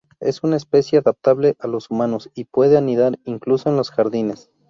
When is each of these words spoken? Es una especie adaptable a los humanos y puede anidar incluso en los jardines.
Es 0.19 0.41
una 0.41 0.55
especie 0.55 0.97
adaptable 0.97 1.55
a 1.59 1.67
los 1.67 1.91
humanos 1.91 2.31
y 2.33 2.45
puede 2.45 2.75
anidar 2.75 3.19
incluso 3.23 3.69
en 3.69 3.75
los 3.75 3.91
jardines. 3.91 4.49